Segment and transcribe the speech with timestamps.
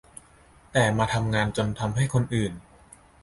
[0.71, 2.53] แต่มาทำงานจนทำให้คนอื่น